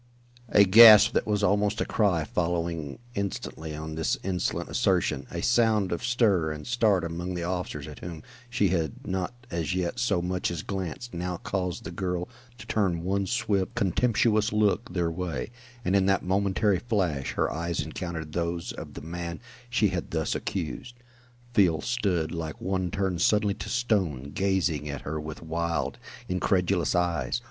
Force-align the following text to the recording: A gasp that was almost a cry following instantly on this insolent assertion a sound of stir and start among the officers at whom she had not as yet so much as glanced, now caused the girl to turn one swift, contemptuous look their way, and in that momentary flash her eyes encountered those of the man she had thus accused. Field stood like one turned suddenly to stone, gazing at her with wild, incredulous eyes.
A 0.49 0.63
gasp 0.63 1.13
that 1.13 1.27
was 1.27 1.43
almost 1.43 1.79
a 1.79 1.85
cry 1.85 2.23
following 2.23 2.97
instantly 3.13 3.75
on 3.75 3.93
this 3.93 4.17
insolent 4.23 4.67
assertion 4.67 5.27
a 5.29 5.43
sound 5.43 5.91
of 5.91 6.03
stir 6.03 6.51
and 6.51 6.65
start 6.65 7.03
among 7.03 7.35
the 7.35 7.43
officers 7.43 7.87
at 7.87 7.99
whom 7.99 8.23
she 8.49 8.69
had 8.69 9.05
not 9.05 9.31
as 9.51 9.75
yet 9.75 9.99
so 9.99 10.19
much 10.19 10.49
as 10.49 10.63
glanced, 10.63 11.13
now 11.13 11.37
caused 11.37 11.83
the 11.83 11.91
girl 11.91 12.27
to 12.57 12.65
turn 12.65 13.03
one 13.03 13.27
swift, 13.27 13.75
contemptuous 13.75 14.51
look 14.51 14.91
their 14.91 15.11
way, 15.11 15.51
and 15.85 15.95
in 15.95 16.07
that 16.07 16.25
momentary 16.25 16.79
flash 16.79 17.33
her 17.33 17.51
eyes 17.51 17.79
encountered 17.79 18.31
those 18.33 18.71
of 18.71 18.95
the 18.95 19.01
man 19.03 19.39
she 19.69 19.89
had 19.89 20.09
thus 20.09 20.33
accused. 20.33 20.95
Field 21.53 21.83
stood 21.83 22.31
like 22.31 22.59
one 22.59 22.89
turned 22.89 23.21
suddenly 23.21 23.53
to 23.53 23.69
stone, 23.69 24.31
gazing 24.33 24.89
at 24.89 25.01
her 25.01 25.19
with 25.21 25.43
wild, 25.43 25.99
incredulous 26.27 26.95
eyes. 26.95 27.39